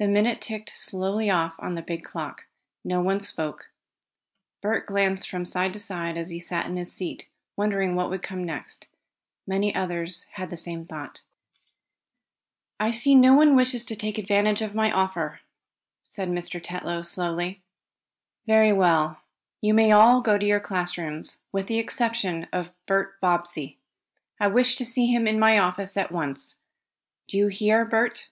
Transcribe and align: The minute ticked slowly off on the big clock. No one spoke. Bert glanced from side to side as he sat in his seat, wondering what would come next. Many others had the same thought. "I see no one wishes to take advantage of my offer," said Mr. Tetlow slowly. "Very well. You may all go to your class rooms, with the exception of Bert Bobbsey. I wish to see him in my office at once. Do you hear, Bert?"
The 0.00 0.08
minute 0.08 0.40
ticked 0.40 0.76
slowly 0.76 1.30
off 1.30 1.54
on 1.60 1.74
the 1.74 1.82
big 1.82 2.02
clock. 2.02 2.46
No 2.82 3.00
one 3.00 3.20
spoke. 3.20 3.70
Bert 4.60 4.84
glanced 4.84 5.30
from 5.30 5.46
side 5.46 5.72
to 5.74 5.78
side 5.78 6.16
as 6.16 6.30
he 6.30 6.40
sat 6.40 6.66
in 6.66 6.76
his 6.76 6.90
seat, 6.92 7.28
wondering 7.56 7.94
what 7.94 8.10
would 8.10 8.20
come 8.24 8.42
next. 8.42 8.88
Many 9.46 9.72
others 9.72 10.24
had 10.32 10.50
the 10.50 10.56
same 10.56 10.84
thought. 10.84 11.22
"I 12.80 12.90
see 12.90 13.14
no 13.14 13.32
one 13.32 13.54
wishes 13.54 13.84
to 13.84 13.94
take 13.94 14.18
advantage 14.18 14.60
of 14.60 14.74
my 14.74 14.90
offer," 14.90 15.38
said 16.02 16.28
Mr. 16.28 16.60
Tetlow 16.60 17.02
slowly. 17.06 17.60
"Very 18.48 18.72
well. 18.72 19.20
You 19.60 19.72
may 19.72 19.92
all 19.92 20.20
go 20.20 20.36
to 20.36 20.44
your 20.44 20.58
class 20.58 20.98
rooms, 20.98 21.38
with 21.52 21.68
the 21.68 21.78
exception 21.78 22.48
of 22.52 22.74
Bert 22.86 23.20
Bobbsey. 23.20 23.78
I 24.40 24.48
wish 24.48 24.74
to 24.78 24.84
see 24.84 25.12
him 25.12 25.28
in 25.28 25.38
my 25.38 25.60
office 25.60 25.96
at 25.96 26.10
once. 26.10 26.56
Do 27.28 27.36
you 27.38 27.46
hear, 27.46 27.84
Bert?" 27.84 28.28